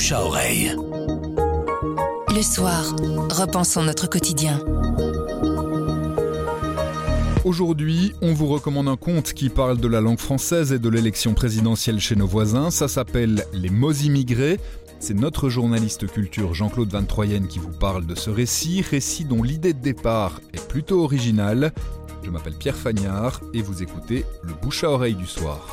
bouche 0.00 0.12
à 0.12 0.24
oreille. 0.24 0.74
Le 2.34 2.40
soir, 2.40 2.96
repensons 3.30 3.82
notre 3.82 4.08
quotidien. 4.08 4.58
Aujourd'hui, 7.44 8.14
on 8.22 8.32
vous 8.32 8.46
recommande 8.46 8.88
un 8.88 8.96
conte 8.96 9.34
qui 9.34 9.50
parle 9.50 9.76
de 9.76 9.88
la 9.88 10.00
langue 10.00 10.18
française 10.18 10.72
et 10.72 10.78
de 10.78 10.88
l'élection 10.88 11.34
présidentielle 11.34 12.00
chez 12.00 12.16
nos 12.16 12.26
voisins. 12.26 12.70
Ça 12.70 12.88
s'appelle 12.88 13.44
Les 13.52 13.68
mots 13.68 13.92
immigrés. 13.92 14.58
C'est 15.00 15.12
notre 15.12 15.50
journaliste 15.50 16.10
culture 16.10 16.54
Jean-Claude 16.54 16.90
Van 16.90 17.04
Troyen 17.04 17.42
qui 17.42 17.58
vous 17.58 17.68
parle 17.68 18.06
de 18.06 18.14
ce 18.14 18.30
récit, 18.30 18.80
récit 18.80 19.26
dont 19.26 19.42
l'idée 19.42 19.74
de 19.74 19.82
départ 19.82 20.40
est 20.54 20.66
plutôt 20.66 21.04
originale. 21.04 21.72
Je 22.22 22.30
m'appelle 22.30 22.54
Pierre 22.54 22.76
Fagnard 22.76 23.42
et 23.52 23.60
vous 23.60 23.82
écoutez 23.82 24.24
le 24.44 24.54
bouche 24.54 24.82
à 24.82 24.92
oreille 24.92 25.14
du 25.14 25.26
soir. 25.26 25.68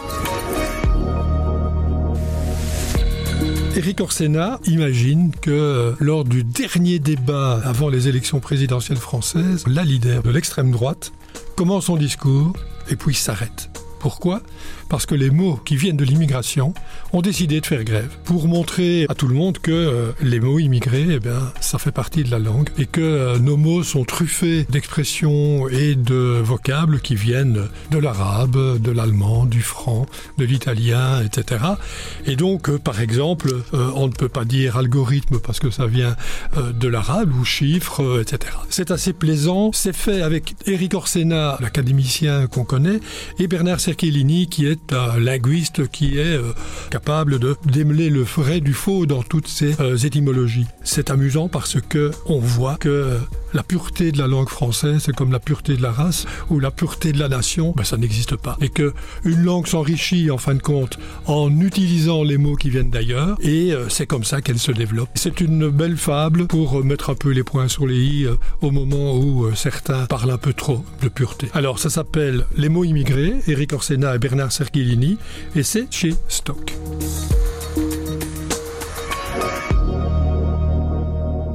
Éric 3.77 4.01
Orsena 4.01 4.59
imagine 4.65 5.29
que 5.39 5.51
euh, 5.51 5.93
lors 5.99 6.23
du 6.23 6.43
dernier 6.43 6.97
débat 6.97 7.61
avant 7.63 7.89
les 7.89 8.07
élections 8.07 8.39
présidentielles 8.39 8.97
françaises, 8.97 9.65
la 9.67 9.83
leader 9.83 10.23
de 10.23 10.31
l'extrême 10.31 10.71
droite 10.71 11.13
commence 11.55 11.85
son 11.85 11.95
discours 11.95 12.53
et 12.89 12.95
puis 12.95 13.13
s'arrête. 13.13 13.76
Pourquoi? 13.99 14.41
Parce 14.89 15.05
que 15.05 15.15
les 15.15 15.29
mots 15.29 15.59
qui 15.65 15.75
viennent 15.75 15.97
de 15.97 16.05
l'immigration 16.05 16.73
ont 17.13 17.21
décidé 17.21 17.59
de 17.59 17.65
faire 17.65 17.83
grève 17.83 18.09
pour 18.23 18.47
montrer 18.47 19.05
à 19.09 19.15
tout 19.15 19.27
le 19.27 19.35
monde 19.35 19.57
que 19.59 19.71
euh, 19.71 20.11
les 20.21 20.39
mots 20.39 20.59
immigrés, 20.59 21.07
eh 21.09 21.19
bien, 21.19 21.51
ça 21.59 21.77
fait 21.77 21.91
partie 21.91 22.23
de 22.23 22.31
la 22.31 22.39
langue 22.39 22.69
et 22.77 22.85
que 22.85 23.01
euh, 23.01 23.39
nos 23.39 23.57
mots 23.57 23.83
sont 23.83 24.03
truffés 24.05 24.65
d'expressions 24.69 25.67
et 25.67 25.95
de 25.95 26.41
vocables 26.43 26.99
qui 27.01 27.15
viennent 27.15 27.67
de 27.91 27.97
l'arabe, 27.97 28.79
de 28.79 28.91
l'allemand, 28.91 29.45
du 29.45 29.61
franc, 29.61 30.05
de 30.37 30.45
l'italien, 30.45 31.23
etc. 31.23 31.63
Et 32.25 32.35
donc, 32.35 32.69
euh, 32.69 32.77
par 32.77 33.01
exemple, 33.01 33.49
on 33.73 34.07
ne 34.07 34.13
peut 34.13 34.29
pas 34.29 34.45
dire 34.45 34.77
algorithme 34.77 35.39
parce 35.39 35.59
que 35.59 35.69
ça 35.69 35.87
vient 35.87 36.15
de 36.55 36.87
l'arabe 36.87 37.33
ou 37.33 37.43
chiffre, 37.43 38.21
etc. 38.21 38.53
C'est 38.69 38.91
assez 38.91 39.13
plaisant. 39.13 39.71
C'est 39.73 39.95
fait 39.95 40.21
avec 40.21 40.55
Eric 40.65 40.93
Orsena, 40.93 41.57
l'académicien 41.59 42.47
qu'on 42.47 42.63
connaît, 42.63 42.99
et 43.39 43.47
Bernard 43.47 43.79
Cerchellini, 43.87 44.47
qui 44.47 44.65
est 44.65 44.91
un 44.91 45.17
linguiste 45.17 45.87
qui 45.87 46.17
est 46.17 46.35
euh, 46.35 46.51
capable 46.89 47.39
de 47.39 47.55
démêler 47.63 48.09
le 48.09 48.21
vrai 48.21 48.59
du 48.59 48.73
faux 48.73 49.05
dans 49.05 49.23
toutes 49.23 49.47
ces 49.47 49.79
euh, 49.79 49.95
étymologies. 49.95 50.65
C'est 50.83 51.09
amusant 51.09 51.47
parce 51.47 51.79
que 51.79 52.11
on 52.25 52.37
voit 52.37 52.75
que 52.75 52.89
euh, 52.89 53.17
la 53.53 53.63
pureté 53.63 54.11
de 54.11 54.17
la 54.17 54.27
langue 54.27 54.49
française, 54.49 55.03
c'est 55.05 55.15
comme 55.15 55.31
la 55.31 55.39
pureté 55.39 55.77
de 55.77 55.81
la 55.81 55.93
race 55.93 56.25
ou 56.49 56.59
la 56.59 56.69
pureté 56.69 57.13
de 57.13 57.19
la 57.19 57.29
nation, 57.29 57.73
ben, 57.77 57.85
ça 57.85 57.95
n'existe 57.95 58.35
pas. 58.35 58.57
Et 58.59 58.67
que 58.67 58.93
une 59.23 59.41
langue 59.43 59.67
s'enrichit 59.67 60.31
en 60.31 60.37
fin 60.37 60.55
de 60.55 60.61
compte 60.61 60.99
en 61.25 61.49
utilisant 61.61 62.23
les 62.23 62.37
mots 62.37 62.57
qui 62.57 62.69
viennent 62.69 62.89
d'ailleurs, 62.89 63.37
et 63.41 63.71
c'est 63.87 64.05
comme 64.05 64.25
ça 64.25 64.41
qu'elle 64.41 64.59
se 64.59 64.73
développe. 64.73 65.09
C'est 65.15 65.39
une 65.39 65.69
belle 65.69 65.95
fable 65.95 66.47
pour 66.47 66.83
mettre 66.83 67.09
un 67.09 67.15
peu 67.15 67.29
les 67.31 67.43
points 67.43 67.69
sur 67.69 67.87
les 67.87 67.97
i 67.97 68.27
au 68.61 68.71
moment 68.71 69.15
où 69.15 69.47
certains 69.55 70.05
parlent 70.07 70.31
un 70.31 70.37
peu 70.37 70.51
trop 70.51 70.83
de 71.01 71.07
pureté. 71.07 71.47
Alors 71.53 71.79
ça 71.79 71.89
s'appelle 71.89 72.45
Les 72.57 72.67
mots 72.67 72.83
immigrés, 72.83 73.35
Eric 73.47 73.76
Orsena 73.77 74.15
et 74.15 74.17
Bernard 74.17 74.49
et 75.55 75.61
c'est 75.61 75.87
chez 75.91 76.15
Stock. 76.29 76.73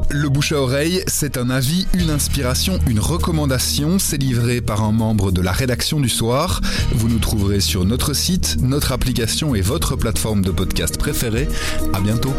Le 0.08 0.28
bouche 0.28 0.52
à 0.52 0.60
oreille, 0.60 1.02
c'est 1.08 1.36
un 1.36 1.50
avis, 1.50 1.88
une 1.94 2.10
inspiration, 2.10 2.78
une 2.86 3.00
recommandation. 3.00 3.98
C'est 3.98 4.18
livré 4.18 4.60
par 4.60 4.84
un 4.84 4.92
membre 4.92 5.32
de 5.32 5.40
la 5.40 5.50
rédaction 5.50 5.98
du 5.98 6.08
soir. 6.08 6.60
Vous 6.94 7.08
nous 7.08 7.18
trouverez 7.18 7.58
sur 7.58 7.84
notre 7.84 8.12
site, 8.12 8.56
notre 8.60 8.92
application 8.92 9.56
et 9.56 9.60
votre 9.60 9.96
plateforme 9.96 10.42
de 10.42 10.52
podcast 10.52 10.96
préférée. 10.98 11.48
À 11.92 12.00
bientôt. 12.00 12.34